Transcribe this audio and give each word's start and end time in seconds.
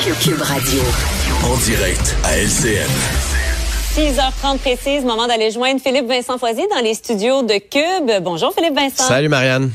Cube 0.00 0.40
Radio. 0.40 0.80
En 1.44 1.56
direct 1.58 2.16
à 2.24 2.38
LCN. 2.38 2.88
6h30 3.94 4.58
précise, 4.58 5.04
moment 5.04 5.26
d'aller 5.26 5.50
joindre 5.50 5.78
Philippe 5.78 6.06
Vincent 6.06 6.38
Foisier 6.38 6.66
dans 6.74 6.80
les 6.80 6.94
studios 6.94 7.42
de 7.42 7.58
Cube. 7.58 8.22
Bonjour 8.22 8.54
Philippe 8.54 8.74
Vincent. 8.74 9.04
Salut 9.04 9.28
Marianne. 9.28 9.70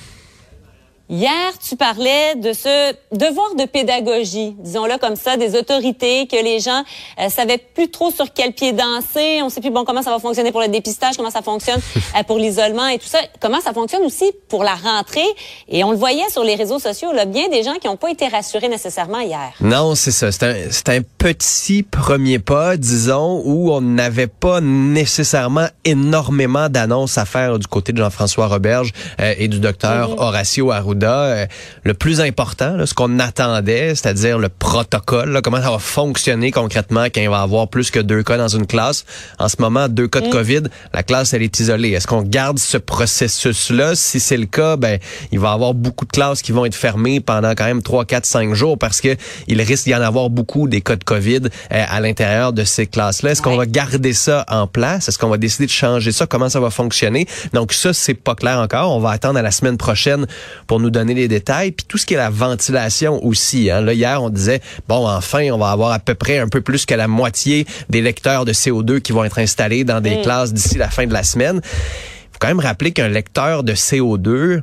Hier, 1.07 1.51
tu 1.67 1.75
parlais 1.75 2.33
de 2.35 2.51
ce 2.51 2.93
devoir 3.11 3.53
de 3.55 3.65
pédagogie, 3.65 4.55
disons-le 4.57 4.97
comme 4.97 5.15
ça, 5.15 5.37
des 5.37 5.55
autorités, 5.55 6.25
que 6.25 6.35
les 6.43 6.59
gens 6.59 6.83
euh, 7.19 7.29
savaient 7.29 7.59
plus 7.59 7.91
trop 7.91 8.09
sur 8.09 8.33
quel 8.33 8.53
pied 8.53 8.73
danser. 8.73 9.41
On 9.43 9.49
sait 9.49 9.61
plus 9.61 9.69
bon 9.69 9.85
comment 9.85 10.01
ça 10.01 10.09
va 10.09 10.17
fonctionner 10.17 10.51
pour 10.51 10.61
le 10.61 10.67
dépistage, 10.67 11.15
comment 11.15 11.29
ça 11.29 11.43
fonctionne 11.43 11.79
euh, 12.17 12.23
pour 12.23 12.39
l'isolement 12.39 12.87
et 12.87 12.97
tout 12.97 13.05
ça. 13.07 13.19
Comment 13.39 13.61
ça 13.61 13.71
fonctionne 13.71 14.01
aussi 14.03 14.31
pour 14.49 14.63
la 14.63 14.73
rentrée? 14.73 15.21
Et 15.69 15.83
on 15.83 15.91
le 15.91 15.97
voyait 15.97 16.27
sur 16.31 16.43
les 16.43 16.55
réseaux 16.55 16.79
sociaux, 16.79 17.13
là, 17.13 17.25
bien 17.25 17.49
des 17.49 17.61
gens 17.61 17.75
qui 17.75 17.87
n'ont 17.87 17.97
pas 17.97 18.09
été 18.09 18.27
rassurés 18.27 18.67
nécessairement 18.67 19.19
hier. 19.19 19.51
Non, 19.61 19.93
c'est 19.93 20.11
ça. 20.11 20.31
C'est 20.31 20.43
un, 20.43 20.55
c'est 20.71 20.89
un 20.89 21.01
petit 21.19 21.83
premier 21.83 22.39
pas, 22.39 22.77
disons, 22.77 23.43
où 23.45 23.71
on 23.71 23.81
n'avait 23.81 24.25
pas 24.25 24.59
nécessairement 24.59 25.67
énormément 25.83 26.67
d'annonces 26.69 27.19
à 27.19 27.25
faire 27.25 27.59
du 27.59 27.67
côté 27.67 27.93
de 27.93 27.99
Jean-François 27.99 28.47
Roberge 28.47 28.91
euh, 29.19 29.35
et 29.37 29.47
du 29.47 29.59
docteur 29.59 30.09
Mhm. 30.09 30.15
Horacio 30.19 30.71
Arruda. 30.71 30.94
Euh, 31.03 31.45
le 31.83 31.93
plus 31.93 32.21
important, 32.21 32.75
là, 32.77 32.85
ce 32.85 32.93
qu'on 32.93 33.19
attendait, 33.19 33.89
c'est-à-dire 33.95 34.39
le 34.39 34.49
protocole, 34.49 35.29
là, 35.31 35.41
comment 35.41 35.61
ça 35.61 35.71
va 35.71 35.79
fonctionner 35.79 36.51
concrètement 36.51 37.05
quand 37.05 37.21
il 37.21 37.29
va 37.29 37.39
y 37.39 37.43
avoir 37.43 37.67
plus 37.67 37.91
que 37.91 37.99
deux 37.99 38.23
cas 38.23 38.37
dans 38.37 38.47
une 38.47 38.65
classe. 38.67 39.05
En 39.39 39.49
ce 39.49 39.57
moment, 39.59 39.87
deux 39.89 40.07
cas 40.07 40.21
de 40.21 40.29
COVID, 40.29 40.63
la 40.93 41.03
classe, 41.03 41.33
elle 41.33 41.43
est 41.43 41.59
isolée. 41.59 41.89
Est-ce 41.91 42.07
qu'on 42.07 42.21
garde 42.21 42.59
ce 42.59 42.77
processus-là? 42.77 43.95
Si 43.95 44.19
c'est 44.19 44.37
le 44.37 44.45
cas, 44.45 44.75
ben, 44.77 44.99
il 45.31 45.39
va 45.39 45.49
y 45.49 45.53
avoir 45.53 45.73
beaucoup 45.73 46.05
de 46.05 46.11
classes 46.11 46.41
qui 46.41 46.51
vont 46.51 46.65
être 46.65 46.75
fermées 46.75 47.19
pendant 47.19 47.51
quand 47.51 47.65
même 47.65 47.81
3, 47.81 48.05
4, 48.05 48.25
5 48.25 48.53
jours 48.53 48.77
parce 48.77 49.01
que 49.01 49.15
il 49.47 49.61
risque 49.61 49.85
d'y 49.85 49.95
en 49.95 50.01
avoir 50.01 50.29
beaucoup 50.29 50.67
des 50.67 50.81
cas 50.81 50.95
de 50.95 51.03
COVID 51.03 51.41
euh, 51.71 51.83
à 51.89 51.99
l'intérieur 51.99 52.53
de 52.53 52.63
ces 52.63 52.87
classes-là. 52.87 53.31
Est-ce 53.31 53.41
qu'on 53.41 53.51
Ouais. 53.51 53.57
va 53.57 53.65
garder 53.65 54.13
ça 54.13 54.45
en 54.49 54.67
place? 54.67 55.07
Est-ce 55.07 55.17
qu'on 55.17 55.29
va 55.29 55.37
décider 55.37 55.65
de 55.65 55.71
changer 55.71 56.11
ça? 56.11 56.25
Comment 56.27 56.49
ça 56.49 56.59
va 56.59 56.69
fonctionner? 56.69 57.27
Donc 57.53 57.71
ça, 57.73 57.93
c'est 57.93 58.13
pas 58.13 58.35
clair 58.35 58.59
encore. 58.59 58.91
On 58.95 58.99
va 58.99 59.11
attendre 59.11 59.39
à 59.39 59.41
la 59.41 59.51
semaine 59.51 59.77
prochaine 59.77 60.25
pour 60.67 60.79
nous 60.79 60.84
donner 60.89 61.13
les 61.13 61.27
détails. 61.27 61.71
Puis 61.71 61.85
tout 61.87 61.97
ce 61.97 62.05
qui 62.05 62.13
est 62.13 62.17
la 62.17 62.29
ventilation 62.29 63.23
aussi. 63.25 63.69
Hein. 63.69 63.81
Là, 63.81 63.93
hier, 63.93 64.21
on 64.21 64.29
disait, 64.29 64.61
bon, 64.87 65.07
enfin, 65.07 65.49
on 65.51 65.57
va 65.57 65.71
avoir 65.71 65.91
à 65.91 65.99
peu 65.99 66.15
près 66.15 66.39
un 66.39 66.47
peu 66.47 66.61
plus 66.61 66.85
que 66.85 66.93
la 66.93 67.07
moitié 67.07 67.65
des 67.89 68.01
lecteurs 68.01 68.45
de 68.45 68.53
CO2 68.53 68.99
qui 68.99 69.11
vont 69.11 69.23
être 69.23 69.39
installés 69.39 69.83
dans 69.83 70.01
des 70.01 70.21
classes 70.21 70.53
d'ici 70.53 70.77
la 70.77 70.89
fin 70.89 71.05
de 71.05 71.13
la 71.13 71.23
semaine. 71.23 71.61
faut 71.63 72.39
quand 72.39 72.47
même 72.47 72.59
rappeler 72.59 72.91
qu'un 72.91 73.09
lecteur 73.09 73.63
de 73.63 73.73
CO2, 73.73 74.61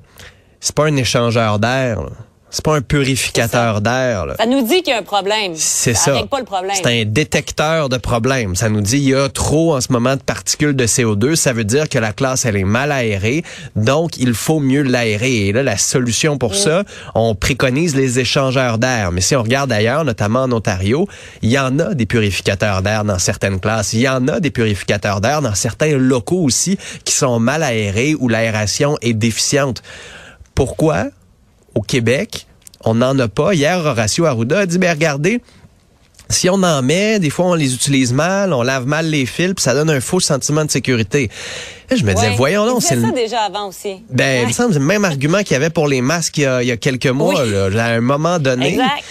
c'est 0.60 0.74
pas 0.74 0.86
un 0.86 0.96
échangeur 0.96 1.58
d'air. 1.58 2.00
C'est 2.52 2.62
pas 2.62 2.76
un 2.76 2.82
purificateur 2.82 3.80
d'air. 3.80 4.26
là. 4.26 4.34
Ça 4.38 4.44
nous 4.44 4.60
dit 4.60 4.82
qu'il 4.82 4.92
y 4.92 4.92
a 4.92 4.98
un 4.98 5.02
problème. 5.02 5.54
C'est 5.56 5.94
ça. 5.94 6.12
règle 6.12 6.28
pas 6.28 6.38
le 6.38 6.44
problème. 6.44 6.76
C'est 6.76 7.00
un 7.00 7.04
détecteur 7.06 7.88
de 7.88 7.96
problèmes. 7.96 8.56
Ça 8.56 8.68
nous 8.68 8.82
dit 8.82 8.98
il 8.98 9.08
y 9.08 9.14
a 9.14 9.30
trop 9.30 9.74
en 9.74 9.80
ce 9.80 9.90
moment 9.90 10.16
de 10.16 10.20
particules 10.20 10.76
de 10.76 10.86
CO2. 10.86 11.34
Ça 11.34 11.54
veut 11.54 11.64
dire 11.64 11.88
que 11.88 11.98
la 11.98 12.12
classe 12.12 12.44
elle 12.44 12.58
est 12.58 12.64
mal 12.64 12.92
aérée, 12.92 13.42
donc 13.74 14.18
il 14.18 14.34
faut 14.34 14.60
mieux 14.60 14.82
l'aérer. 14.82 15.46
Et 15.48 15.52
là, 15.52 15.62
la 15.62 15.78
solution 15.78 16.36
pour 16.36 16.54
ça, 16.54 16.84
on 17.14 17.34
préconise 17.34 17.96
les 17.96 18.18
échangeurs 18.18 18.76
d'air. 18.76 19.12
Mais 19.12 19.22
si 19.22 19.34
on 19.34 19.42
regarde 19.42 19.72
ailleurs, 19.72 20.04
notamment 20.04 20.42
en 20.42 20.52
Ontario, 20.52 21.08
il 21.40 21.50
y 21.50 21.58
en 21.58 21.78
a 21.78 21.94
des 21.94 22.04
purificateurs 22.04 22.82
d'air 22.82 23.04
dans 23.04 23.18
certaines 23.18 23.60
classes. 23.60 23.94
Il 23.94 24.00
y 24.00 24.08
en 24.10 24.28
a 24.28 24.40
des 24.40 24.50
purificateurs 24.50 25.22
d'air 25.22 25.40
dans 25.40 25.54
certains 25.54 25.96
locaux 25.96 26.42
aussi 26.42 26.76
qui 27.06 27.14
sont 27.14 27.40
mal 27.40 27.62
aérés 27.62 28.14
où 28.14 28.28
l'aération 28.28 28.98
est 29.00 29.14
déficiente. 29.14 29.82
Pourquoi? 30.54 31.06
Au 31.74 31.80
Québec, 31.80 32.46
on 32.84 32.94
n'en 32.94 33.18
a 33.18 33.28
pas. 33.28 33.54
Hier, 33.54 33.78
Horacio 33.78 34.24
Arruda 34.24 34.60
a 34.60 34.66
dit, 34.66 34.78
ben 34.78 34.90
regardez, 34.90 35.40
si 36.28 36.48
on 36.48 36.54
en 36.62 36.82
met, 36.82 37.18
des 37.18 37.30
fois 37.30 37.46
on 37.46 37.54
les 37.54 37.74
utilise 37.74 38.12
mal, 38.12 38.52
on 38.52 38.62
lave 38.62 38.86
mal 38.86 39.06
les 39.06 39.26
fils, 39.26 39.52
puis 39.54 39.62
ça 39.62 39.74
donne 39.74 39.90
un 39.90 40.00
faux 40.00 40.20
sentiment 40.20 40.64
de 40.64 40.70
sécurité. 40.70 41.30
Là, 41.90 41.96
je 41.96 42.04
me 42.04 42.14
disais, 42.14 42.28
Ouais. 42.30 42.36
voyons 42.36 42.64
donc, 42.66 42.82
c'est 42.82 43.00
ça 43.00 43.06
le... 43.08 43.12
déjà 43.12 43.42
avant 43.42 43.68
aussi. 43.68 44.02
Ben, 44.10 44.42
il 44.42 44.48
me 44.48 44.52
semble 44.52 44.72
c'est 44.72 44.78
le 44.78 44.84
même 44.84 45.04
argument 45.04 45.38
qu'il 45.38 45.52
y 45.52 45.56
avait 45.56 45.68
pour 45.70 45.88
les 45.88 46.00
masques 46.00 46.38
il 46.38 46.42
y 46.44 46.46
a, 46.46 46.62
il 46.62 46.68
y 46.68 46.72
a 46.72 46.76
quelques 46.78 47.06
mois. 47.06 47.42
Oui. 47.44 47.50
Là. 47.50 47.84
À 47.84 47.88
un 47.90 48.00
moment 48.00 48.38
donné, 48.38 48.70
Exact. 48.72 49.04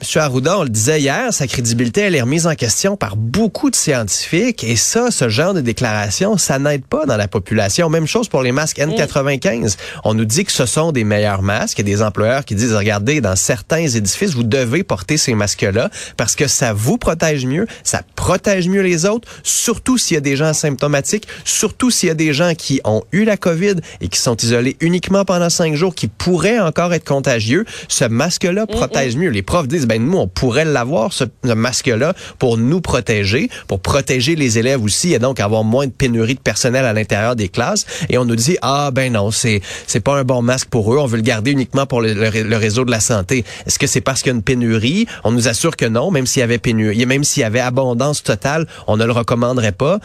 M. 0.00 0.22
Arruda, 0.22 0.60
on 0.60 0.62
le 0.62 0.68
disait 0.68 1.00
hier, 1.00 1.32
sa 1.32 1.48
crédibilité, 1.48 2.02
elle 2.02 2.14
est 2.14 2.20
remise 2.20 2.46
en 2.46 2.54
question 2.54 2.96
par 2.96 3.16
beaucoup 3.16 3.68
de 3.68 3.74
scientifiques. 3.74 4.62
Et 4.62 4.76
ça, 4.76 5.10
ce 5.10 5.28
genre 5.28 5.54
de 5.54 5.60
déclaration, 5.60 6.38
ça 6.38 6.60
n'aide 6.60 6.84
pas 6.84 7.04
dans 7.04 7.16
la 7.16 7.26
population. 7.26 7.90
Même 7.90 8.06
chose 8.06 8.28
pour 8.28 8.42
les 8.42 8.52
masques 8.52 8.78
N95. 8.78 9.76
On 10.04 10.14
nous 10.14 10.24
dit 10.24 10.44
que 10.44 10.52
ce 10.52 10.66
sont 10.66 10.92
des 10.92 11.02
meilleurs 11.02 11.42
masques. 11.42 11.80
Il 11.80 11.88
y 11.88 11.92
a 11.92 11.96
des 11.96 12.02
employeurs 12.02 12.44
qui 12.44 12.54
disent, 12.54 12.74
regardez, 12.74 13.20
dans 13.20 13.34
certains 13.34 13.88
édifices, 13.88 14.34
vous 14.34 14.44
devez 14.44 14.84
porter 14.84 15.16
ces 15.16 15.34
masques-là 15.34 15.90
parce 16.16 16.36
que 16.36 16.46
ça 16.46 16.72
vous 16.72 16.96
protège 16.96 17.44
mieux, 17.44 17.66
ça 17.82 18.02
protège 18.14 18.68
mieux 18.68 18.82
les 18.82 19.04
autres, 19.04 19.28
surtout 19.42 19.98
s'il 19.98 20.14
y 20.14 20.18
a 20.18 20.20
des 20.20 20.36
gens 20.36 20.46
asymptomatiques, 20.46 21.26
surtout 21.44 21.90
s'il 21.90 22.08
y 22.08 22.12
a 22.12 22.14
des 22.14 22.32
gens 22.32 22.54
qui 22.54 22.80
ont 22.84 23.02
eu 23.10 23.24
la 23.24 23.36
COVID 23.36 23.74
et 24.00 24.08
qui 24.08 24.20
sont 24.20 24.36
isolés 24.36 24.76
uniquement 24.80 25.24
pendant 25.24 25.50
cinq 25.50 25.74
jours, 25.74 25.96
qui 25.96 26.06
pourraient 26.06 26.60
encore 26.60 26.94
être 26.94 27.04
contagieux. 27.04 27.64
Ce 27.88 28.04
masque-là 28.04 28.66
protège 28.66 29.16
mieux. 29.16 29.30
Les 29.30 29.42
profs 29.42 29.66
disent, 29.66 29.87
ben 29.88 30.04
nous, 30.04 30.18
on 30.18 30.28
pourrait 30.28 30.64
l'avoir, 30.64 31.12
ce, 31.12 31.24
masque-là, 31.44 32.14
pour 32.38 32.58
nous 32.58 32.80
protéger, 32.80 33.48
pour 33.66 33.80
protéger 33.80 34.36
les 34.36 34.58
élèves 34.58 34.82
aussi, 34.82 35.14
et 35.14 35.18
donc 35.18 35.40
avoir 35.40 35.64
moins 35.64 35.86
de 35.86 35.92
pénurie 35.92 36.34
de 36.34 36.40
personnel 36.40 36.84
à 36.84 36.92
l'intérieur 36.92 37.34
des 37.34 37.48
classes. 37.48 37.86
Et 38.08 38.18
on 38.18 38.24
nous 38.24 38.36
dit, 38.36 38.56
ah 38.62 38.90
ben 38.92 39.12
non, 39.12 39.30
c'est 39.30 39.60
c'est 39.86 40.00
pas 40.00 40.16
un 40.16 40.24
bon 40.24 40.42
masque 40.42 40.68
pour 40.68 40.94
eux, 40.94 40.98
on 40.98 41.06
veut 41.06 41.16
le 41.16 41.22
garder 41.22 41.50
uniquement 41.50 41.86
pour 41.86 42.00
le, 42.00 42.12
le 42.12 42.56
réseau 42.56 42.84
de 42.84 42.90
la 42.90 43.00
santé. 43.00 43.44
Est-ce 43.66 43.78
que 43.78 43.86
c'est 43.86 44.00
parce 44.00 44.22
qu'il 44.22 44.30
y 44.30 44.34
a 44.34 44.36
une 44.36 44.42
pénurie? 44.42 45.06
On 45.24 45.32
nous 45.32 45.48
assure 45.48 45.76
que 45.76 45.86
non, 45.86 46.10
même 46.10 46.26
s'il 46.26 46.40
y 46.40 46.44
avait 46.44 46.58
pénurie, 46.58 47.06
même 47.06 47.24
s'il 47.24 47.40
y 47.40 47.44
avait 47.44 47.60
abondance 47.60 48.22
totale, 48.22 48.66
on 48.86 48.96
ne 48.96 49.04
le 49.04 49.12
recommanderait 49.12 49.72
pas. 49.72 49.98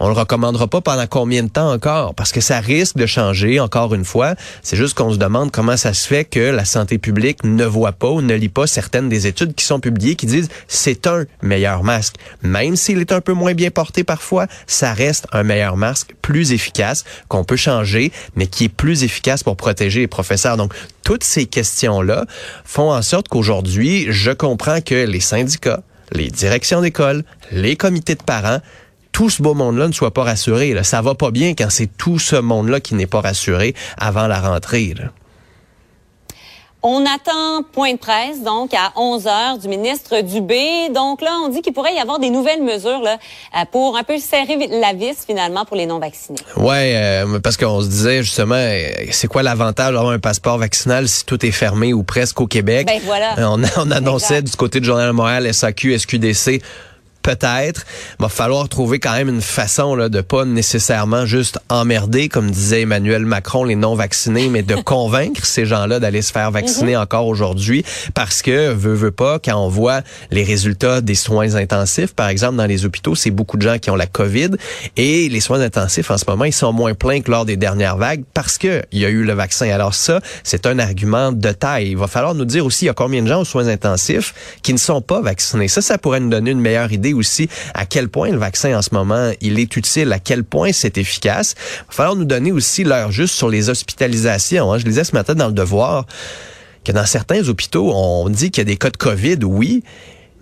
On 0.00 0.08
le 0.08 0.14
recommandera 0.14 0.66
pas 0.66 0.80
pendant 0.80 1.06
combien 1.06 1.42
de 1.42 1.48
temps 1.48 1.72
encore? 1.72 2.14
Parce 2.14 2.32
que 2.32 2.40
ça 2.40 2.60
risque 2.60 2.96
de 2.96 3.06
changer, 3.06 3.60
encore 3.60 3.94
une 3.94 4.04
fois. 4.04 4.34
C'est 4.62 4.76
juste 4.76 4.96
qu'on 4.96 5.12
se 5.12 5.18
demande 5.18 5.50
comment 5.50 5.76
ça 5.76 5.94
se 5.94 6.06
fait 6.06 6.24
que 6.24 6.40
la 6.40 6.64
santé 6.64 6.98
publique 6.98 7.44
ne 7.44 7.64
voit 7.64 7.92
pas 7.92 8.08
ou 8.08 8.20
ne 8.20 8.34
lit 8.34 8.48
pas 8.48 8.66
certaines 8.66 9.08
des 9.08 9.26
études 9.26 9.54
qui 9.54 9.64
sont 9.64 9.80
publiées 9.80 10.16
qui 10.16 10.26
disent 10.26 10.48
c'est 10.68 11.06
un 11.06 11.24
meilleur 11.42 11.84
masque. 11.84 12.16
Même 12.42 12.76
s'il 12.76 12.98
est 13.00 13.12
un 13.12 13.20
peu 13.20 13.32
moins 13.32 13.54
bien 13.54 13.70
porté 13.70 14.04
parfois, 14.04 14.46
ça 14.66 14.92
reste 14.92 15.26
un 15.32 15.42
meilleur 15.42 15.76
masque 15.76 16.14
plus 16.22 16.52
efficace 16.52 17.04
qu'on 17.28 17.44
peut 17.44 17.56
changer, 17.56 18.12
mais 18.34 18.46
qui 18.46 18.64
est 18.64 18.68
plus 18.68 19.04
efficace 19.04 19.42
pour 19.42 19.56
protéger 19.56 20.00
les 20.00 20.08
professeurs. 20.08 20.56
Donc, 20.56 20.74
toutes 21.04 21.24
ces 21.24 21.46
questions-là 21.46 22.24
font 22.64 22.92
en 22.92 23.02
sorte 23.02 23.28
qu'aujourd'hui, 23.28 24.06
je 24.08 24.30
comprends 24.30 24.80
que 24.80 25.06
les 25.06 25.20
syndicats, 25.20 25.82
les 26.12 26.28
directions 26.28 26.80
d'école, 26.80 27.24
les 27.50 27.76
comités 27.76 28.14
de 28.14 28.22
parents 28.22 28.60
tout 29.14 29.30
ce 29.30 29.40
beau 29.40 29.54
monde-là 29.54 29.86
ne 29.86 29.92
soit 29.92 30.12
pas 30.12 30.24
rassuré. 30.24 30.74
Là. 30.74 30.82
Ça 30.82 31.00
va 31.00 31.14
pas 31.14 31.30
bien 31.30 31.54
quand 31.54 31.70
c'est 31.70 31.86
tout 31.86 32.18
ce 32.18 32.34
monde-là 32.34 32.80
qui 32.80 32.96
n'est 32.96 33.06
pas 33.06 33.20
rassuré 33.20 33.74
avant 33.96 34.26
la 34.26 34.40
rentrée. 34.40 34.92
Là. 34.98 35.04
On 36.82 37.06
attend 37.06 37.62
point 37.72 37.92
de 37.92 37.98
presse, 37.98 38.42
donc, 38.42 38.74
à 38.74 38.92
11 38.96 39.26
heures 39.26 39.58
du 39.58 39.68
ministre 39.68 40.20
Dubé. 40.20 40.90
Donc 40.92 41.22
là, 41.22 41.30
on 41.44 41.48
dit 41.48 41.62
qu'il 41.62 41.72
pourrait 41.72 41.94
y 41.94 41.98
avoir 41.98 42.18
des 42.18 42.28
nouvelles 42.28 42.62
mesures 42.62 43.00
là, 43.00 43.16
euh, 43.56 43.64
pour 43.70 43.96
un 43.96 44.02
peu 44.02 44.18
serrer 44.18 44.68
la 44.68 44.92
vis, 44.92 45.24
finalement, 45.24 45.64
pour 45.64 45.76
les 45.76 45.86
non-vaccinés. 45.86 46.40
Ouais, 46.56 46.94
euh, 46.96 47.38
parce 47.38 47.56
qu'on 47.56 47.80
se 47.80 47.86
disait 47.86 48.22
justement, 48.22 48.56
euh, 48.56 48.90
c'est 49.12 49.28
quoi 49.28 49.44
l'avantage 49.44 49.94
d'avoir 49.94 50.12
un 50.12 50.18
passeport 50.18 50.58
vaccinal 50.58 51.08
si 51.08 51.24
tout 51.24 51.46
est 51.46 51.52
fermé 51.52 51.94
ou 51.94 52.02
presque 52.02 52.40
au 52.40 52.48
Québec? 52.48 52.88
Ben 52.88 53.00
voilà. 53.04 53.36
On, 53.38 53.62
on 53.78 53.90
annonçait 53.92 54.38
Exact. 54.38 54.50
du 54.50 54.56
côté 54.56 54.80
du 54.80 54.86
Journal 54.86 55.06
de 55.06 55.12
Montréal, 55.12 55.54
SAQ, 55.54 55.98
SQDC, 55.98 56.60
peut-être. 57.24 57.84
Va 58.20 58.28
falloir 58.28 58.68
trouver 58.68 59.00
quand 59.00 59.14
même 59.14 59.28
une 59.28 59.40
façon 59.40 59.96
là, 59.96 60.08
de 60.08 60.20
pas 60.20 60.44
nécessairement 60.44 61.26
juste 61.26 61.58
emmerder, 61.68 62.28
comme 62.28 62.50
disait 62.50 62.82
Emmanuel 62.82 63.24
Macron, 63.24 63.64
les 63.64 63.74
non-vaccinés, 63.74 64.48
mais 64.48 64.62
de 64.62 64.76
convaincre 64.84 65.44
ces 65.44 65.66
gens-là 65.66 65.98
d'aller 65.98 66.22
se 66.22 66.30
faire 66.30 66.52
vacciner 66.52 66.94
mhm. 66.94 67.02
encore 67.02 67.26
aujourd'hui. 67.26 67.84
Parce 68.14 68.42
que, 68.42 68.72
veut, 68.72 68.94
veut 68.94 69.10
pas, 69.10 69.38
quand 69.38 69.56
on 69.56 69.68
voit 69.68 70.02
les 70.30 70.44
résultats 70.44 71.00
des 71.00 71.14
soins 71.14 71.56
intensifs, 71.56 72.14
par 72.14 72.28
exemple, 72.28 72.56
dans 72.56 72.66
les 72.66 72.84
hôpitaux, 72.84 73.14
c'est 73.14 73.30
beaucoup 73.30 73.56
de 73.56 73.62
gens 73.62 73.78
qui 73.78 73.90
ont 73.90 73.96
la 73.96 74.06
COVID. 74.06 74.50
Et 74.96 75.28
les 75.28 75.40
soins 75.40 75.60
intensifs, 75.60 76.10
en 76.10 76.18
ce 76.18 76.24
moment, 76.28 76.44
ils 76.44 76.52
sont 76.52 76.72
moins 76.72 76.94
pleins 76.94 77.22
que 77.22 77.30
lors 77.30 77.46
des 77.46 77.56
dernières 77.56 77.96
vagues 77.96 78.24
parce 78.34 78.58
que 78.58 78.82
il 78.92 79.00
y 79.00 79.06
a 79.06 79.08
eu 79.08 79.24
le 79.24 79.32
vaccin. 79.32 79.68
Alors 79.70 79.94
ça, 79.94 80.20
c'est 80.42 80.66
un 80.66 80.78
argument 80.78 81.32
de 81.32 81.52
taille. 81.52 81.90
Il 81.90 81.96
va 81.96 82.06
falloir 82.06 82.34
nous 82.34 82.44
dire 82.44 82.66
aussi, 82.66 82.84
il 82.84 82.88
y 82.88 82.90
a 82.90 82.94
combien 82.94 83.22
de 83.22 83.28
gens 83.28 83.40
aux 83.40 83.46
soins 83.46 83.68
intensifs 83.68 84.34
qui 84.62 84.74
ne 84.74 84.78
sont 84.78 85.00
pas 85.00 85.22
vaccinés. 85.22 85.68
Ça, 85.68 85.80
ça 85.80 85.96
pourrait 85.96 86.20
nous 86.20 86.28
donner 86.28 86.50
une 86.50 86.60
meilleure 86.60 86.92
idée 86.92 87.13
aussi 87.14 87.48
à 87.74 87.86
quel 87.86 88.08
point 88.08 88.30
le 88.30 88.38
vaccin 88.38 88.76
en 88.76 88.82
ce 88.82 88.90
moment, 88.92 89.32
il 89.40 89.58
est 89.58 89.76
utile, 89.76 90.12
à 90.12 90.18
quel 90.18 90.44
point 90.44 90.72
c'est 90.72 90.98
efficace. 90.98 91.54
Il 91.58 91.86
va 91.88 91.92
falloir 91.92 92.16
nous 92.16 92.24
donner 92.24 92.52
aussi 92.52 92.84
l'heure 92.84 93.12
juste 93.12 93.34
sur 93.34 93.48
les 93.48 93.70
hospitalisations. 93.70 94.72
Hein. 94.72 94.78
Je 94.78 94.84
lisais 94.84 95.04
ce 95.04 95.12
matin 95.12 95.34
dans 95.34 95.46
le 95.46 95.52
Devoir 95.52 96.06
que 96.84 96.92
dans 96.92 97.06
certains 97.06 97.48
hôpitaux, 97.48 97.92
on 97.94 98.28
dit 98.28 98.50
qu'il 98.50 98.60
y 98.60 98.62
a 98.62 98.64
des 98.64 98.76
cas 98.76 98.90
de 98.90 98.96
COVID, 98.96 99.38
oui, 99.44 99.82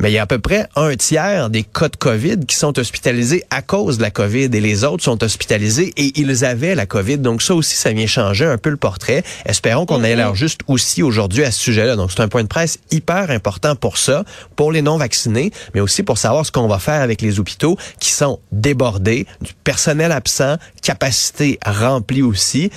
mais 0.03 0.11
il 0.11 0.15
y 0.15 0.19
a 0.19 0.23
à 0.23 0.27
peu 0.27 0.41
près 0.41 0.69
un 0.75 0.95
tiers 0.97 1.49
des 1.49 1.63
cas 1.63 1.89
de 1.89 1.97
COVID 1.97 2.41
qui 2.47 2.57
sont 2.57 2.77
hospitalisés 2.77 3.45
à 3.51 3.63
cause 3.63 3.99
de 3.99 4.03
la 4.03 4.11
COVID 4.11 4.51
et 4.53 4.61
les 4.61 4.83
autres 4.83 5.05
sont 5.05 5.23
hospitalisés 5.23 5.93
et 5.97 6.13
ils 6.21 6.45
avaient 6.45 6.75
la 6.75 6.87
COVID. 6.87 7.19
Donc 7.19 7.41
ça 7.41 7.55
aussi, 7.55 7.77
ça 7.77 7.93
vient 7.93 8.09
changer 8.09 8.45
un 8.45 8.59
peu 8.59 8.71
le 8.71 8.77
portrait. 8.77 9.23
Espérons 9.47 9.87
qu'on 9.87 10.03
ait 10.03 10.17
l'air 10.17 10.35
juste 10.35 10.63
aussi 10.67 11.05
aujourd'hui 11.05 11.45
à 11.45 11.53
ce 11.53 11.61
sujet-là. 11.61 11.95
Donc 11.95 12.11
c'est 12.11 12.21
un 12.21 12.29
point 12.29 12.43
de 12.43 12.49
presse 12.49 12.81
hyper 12.91 13.31
important 13.31 13.77
pour 13.77 13.97
ça, 13.97 14.25
pour 14.57 14.73
les 14.73 14.83
non-vaccinés, 14.83 15.53
mais 15.73 15.81
aussi 15.81 16.03
pour 16.03 16.19
savoir 16.19 16.45
ce 16.45 16.51
qu'on 16.51 16.67
va 16.67 16.81
faire 16.81 17.01
avec 17.01 17.23
les 17.23 17.39
hôpitaux 17.39 17.79
qui 18.01 18.11
sont 18.11 18.41
débordés, 18.51 19.27
du 19.41 19.53
personnel 19.63 20.11
absent, 20.11 20.57
capacité 20.83 21.61
remplie 21.65 22.23
aussi. 22.23 22.71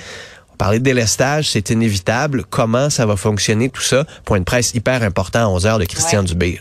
Parler 0.58 0.78
de 0.78 0.84
délestage, 0.84 1.50
c'est 1.50 1.70
inévitable. 1.70 2.44
Comment 2.48 2.88
ça 2.88 3.04
va 3.04 3.16
fonctionner 3.16 3.68
tout 3.68 3.82
ça? 3.82 4.06
Point 4.24 4.38
de 4.38 4.44
presse 4.44 4.74
hyper 4.74 5.02
important 5.02 5.40
à 5.40 5.48
11 5.48 5.66
heures 5.66 5.78
de 5.80 5.84
Christian 5.84 6.22
Dubé. 6.22 6.60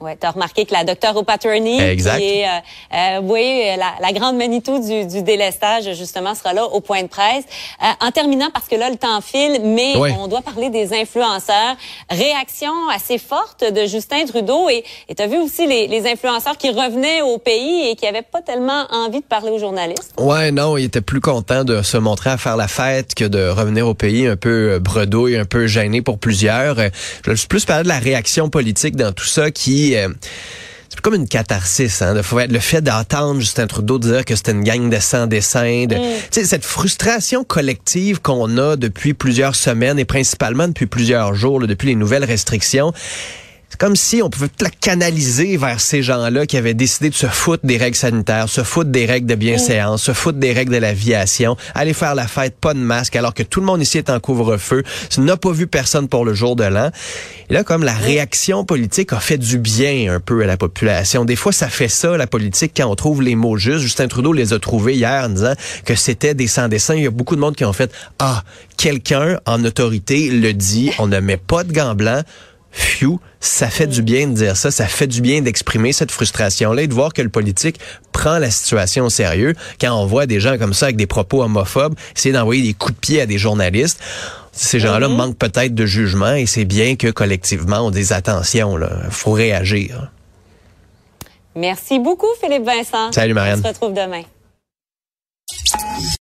Ouais, 0.00 0.16
tu 0.20 0.26
as 0.26 0.30
remarqué 0.30 0.64
que 0.64 0.72
la 0.72 0.84
docteure 0.84 1.16
O'Patterney, 1.16 1.80
exact. 1.80 2.18
qui 2.18 2.24
est, 2.24 2.46
euh, 2.46 2.50
euh 2.94 3.20
oui, 3.22 3.64
la, 3.76 3.94
la, 4.00 4.12
grande 4.12 4.36
Manitou 4.36 4.78
du, 4.78 5.06
du, 5.06 5.22
délestage, 5.22 5.92
justement, 5.94 6.36
sera 6.36 6.52
là 6.52 6.66
au 6.66 6.80
point 6.80 7.02
de 7.02 7.08
presse. 7.08 7.44
Euh, 7.82 8.06
en 8.06 8.12
terminant, 8.12 8.48
parce 8.52 8.68
que 8.68 8.76
là, 8.76 8.90
le 8.90 8.96
temps 8.96 9.20
file, 9.20 9.60
mais 9.64 9.96
on 9.96 10.28
doit 10.28 10.42
parler 10.42 10.70
des 10.70 10.94
influenceurs. 10.94 11.76
Réaction 12.10 12.72
assez 12.94 13.18
forte 13.18 13.64
de 13.64 13.86
Justin 13.86 14.24
Trudeau. 14.26 14.68
Et 14.68 14.84
tu 15.16 15.20
as 15.20 15.26
vu 15.26 15.38
aussi 15.38 15.66
les, 15.66 15.88
les, 15.88 16.06
influenceurs 16.08 16.56
qui 16.56 16.70
revenaient 16.70 17.22
au 17.22 17.38
pays 17.38 17.88
et 17.88 17.96
qui 17.96 18.06
avaient 18.06 18.22
pas 18.22 18.40
tellement 18.40 18.86
envie 18.92 19.20
de 19.20 19.26
parler 19.26 19.50
aux 19.50 19.58
journalistes? 19.58 20.14
Ouais, 20.16 20.52
non, 20.52 20.76
il 20.76 20.84
était 20.84 21.00
plus 21.00 21.20
content 21.20 21.64
de 21.64 21.82
se 21.82 21.96
montrer 21.96 22.30
à 22.30 22.38
faire 22.38 22.56
la 22.56 22.68
fête 22.68 23.16
que 23.16 23.24
de 23.24 23.48
revenir 23.48 23.88
au 23.88 23.94
pays 23.94 24.28
un 24.28 24.36
peu 24.36 24.74
euh, 24.74 24.78
bredouille, 24.78 25.36
un 25.36 25.44
peu 25.44 25.66
gêné 25.66 26.02
pour 26.02 26.18
plusieurs. 26.18 26.76
Je 27.26 27.34
suis 27.34 27.48
plus 27.48 27.64
parler 27.64 27.82
de 27.82 27.88
la 27.88 27.98
réaction 27.98 28.48
politique 28.48 28.94
dans 28.94 29.12
tout 29.12 29.26
ça 29.26 29.50
qui 29.50 29.87
euh, 29.96 30.08
c'est 30.88 31.00
comme 31.00 31.14
une 31.14 31.28
catharsis, 31.28 32.02
hein, 32.02 32.14
le 32.14 32.58
fait 32.58 32.80
d'entendre 32.80 33.40
Justin 33.40 33.66
Trudeau 33.66 33.98
dire 33.98 34.24
que 34.24 34.34
c'était 34.34 34.52
une 34.52 34.64
gang 34.64 34.90
de 34.90 34.98
sans-dessin, 34.98 35.86
de, 35.86 35.96
mm. 35.96 36.44
cette 36.44 36.64
frustration 36.64 37.44
collective 37.44 38.20
qu'on 38.20 38.58
a 38.58 38.76
depuis 38.76 39.14
plusieurs 39.14 39.54
semaines 39.54 39.98
et 39.98 40.04
principalement 40.04 40.66
depuis 40.66 40.86
plusieurs 40.86 41.34
jours, 41.34 41.60
depuis 41.60 41.88
les 41.88 41.94
nouvelles 41.94 42.24
restrictions. 42.24 42.92
Comme 43.78 43.94
si 43.94 44.22
on 44.22 44.28
pouvait 44.28 44.48
la 44.60 44.70
canaliser 44.70 45.56
vers 45.56 45.78
ces 45.78 46.02
gens-là 46.02 46.46
qui 46.46 46.56
avaient 46.56 46.74
décidé 46.74 47.10
de 47.10 47.14
se 47.14 47.28
foutre 47.28 47.64
des 47.64 47.76
règles 47.76 47.96
sanitaires, 47.96 48.48
se 48.48 48.64
foutre 48.64 48.90
des 48.90 49.06
règles 49.06 49.28
de 49.28 49.36
bienséance, 49.36 50.02
se 50.02 50.12
foutre 50.12 50.38
des 50.38 50.52
règles 50.52 50.72
de 50.72 50.78
l'aviation, 50.78 51.56
aller 51.76 51.92
faire 51.92 52.16
la 52.16 52.26
fête, 52.26 52.56
pas 52.60 52.74
de 52.74 52.80
masque, 52.80 53.14
alors 53.14 53.34
que 53.34 53.44
tout 53.44 53.60
le 53.60 53.66
monde 53.66 53.80
ici 53.80 53.96
est 53.96 54.10
en 54.10 54.18
couvre-feu, 54.18 54.82
n'a 55.18 55.36
pas 55.36 55.52
vu 55.52 55.68
personne 55.68 56.08
pour 56.08 56.24
le 56.24 56.34
jour 56.34 56.56
de 56.56 56.64
l'an. 56.64 56.90
Et 57.48 57.54
là, 57.54 57.62
comme 57.62 57.84
la 57.84 57.94
réaction 57.94 58.64
politique 58.64 59.12
a 59.12 59.20
fait 59.20 59.38
du 59.38 59.58
bien 59.58 60.12
un 60.12 60.18
peu 60.18 60.42
à 60.42 60.46
la 60.46 60.56
population. 60.56 61.24
Des 61.24 61.36
fois, 61.36 61.52
ça 61.52 61.68
fait 61.68 61.86
ça, 61.86 62.16
la 62.16 62.26
politique, 62.26 62.72
quand 62.76 62.90
on 62.90 62.96
trouve 62.96 63.22
les 63.22 63.36
mots 63.36 63.58
justes. 63.58 63.78
Justin 63.78 64.08
Trudeau 64.08 64.32
les 64.32 64.52
a 64.52 64.58
trouvés 64.58 64.96
hier 64.96 65.24
en 65.24 65.28
disant 65.28 65.54
que 65.84 65.94
c'était 65.94 66.34
des 66.34 66.48
sans-dessins. 66.48 66.96
Il 66.96 67.04
y 67.04 67.06
a 67.06 67.10
beaucoup 67.10 67.36
de 67.36 67.40
monde 67.40 67.54
qui 67.54 67.64
ont 67.64 67.72
fait, 67.72 67.92
ah, 68.18 68.42
quelqu'un 68.76 69.38
en 69.46 69.64
autorité 69.64 70.30
le 70.30 70.52
dit, 70.52 70.90
on 70.98 71.06
ne 71.06 71.20
met 71.20 71.36
pas 71.36 71.62
de 71.62 71.72
gants 71.72 71.94
blancs, 71.94 72.24
Phew, 72.78 73.18
ça 73.40 73.68
fait 73.68 73.88
du 73.88 74.02
bien 74.02 74.28
de 74.28 74.34
dire 74.34 74.56
ça, 74.56 74.70
ça 74.70 74.86
fait 74.86 75.08
du 75.08 75.20
bien 75.20 75.42
d'exprimer 75.42 75.92
cette 75.92 76.12
frustration-là 76.12 76.82
et 76.82 76.86
de 76.86 76.94
voir 76.94 77.12
que 77.12 77.22
le 77.22 77.28
politique 77.28 77.80
prend 78.12 78.38
la 78.38 78.50
situation 78.52 79.06
au 79.06 79.10
sérieux. 79.10 79.54
Quand 79.80 79.92
on 80.00 80.06
voit 80.06 80.26
des 80.26 80.38
gens 80.38 80.58
comme 80.58 80.74
ça 80.74 80.86
avec 80.86 80.96
des 80.96 81.08
propos 81.08 81.42
homophobes, 81.42 81.96
essayer 82.16 82.32
d'envoyer 82.32 82.62
des 82.62 82.74
coups 82.74 82.94
de 82.94 83.00
pied 83.00 83.20
à 83.20 83.26
des 83.26 83.36
journalistes, 83.36 84.00
ces 84.52 84.78
gens-là 84.78 85.08
mhm. 85.08 85.16
manquent 85.16 85.38
peut-être 85.38 85.74
de 85.74 85.86
jugement 85.86 86.34
et 86.34 86.46
c'est 86.46 86.64
bien 86.64 86.94
que 86.94 87.10
collectivement 87.10 87.80
on 87.80 87.90
dise 87.90 88.12
attention, 88.12 88.76
là, 88.76 88.90
faut 89.10 89.32
réagir. 89.32 90.12
Merci 91.56 91.98
beaucoup 91.98 92.28
Philippe 92.40 92.64
Vincent. 92.64 93.10
Salut 93.10 93.34
Marianne. 93.34 93.58
On 93.58 93.62
se 93.62 93.68
retrouve 93.68 93.92
demain. 93.92 94.22